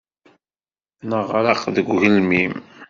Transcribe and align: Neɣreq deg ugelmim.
Neɣreq 1.09 1.61
deg 1.75 1.87
ugelmim. 1.93 2.53